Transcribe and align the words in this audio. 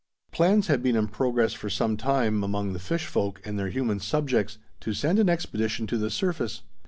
Plans 0.31 0.65
had 0.65 0.81
been 0.81 0.95
in 0.95 1.07
progress 1.07 1.53
for 1.53 1.69
some 1.69 1.95
time, 1.95 2.43
among 2.43 2.73
the 2.73 2.79
fish 2.79 3.05
folk 3.05 3.39
and 3.45 3.59
their 3.59 3.69
human 3.69 3.99
subjects, 3.99 4.57
to 4.79 4.95
send 4.95 5.19
an 5.19 5.29
expedition 5.29 5.85
to 5.85 5.97
the 5.99 6.09
surface. 6.09 6.63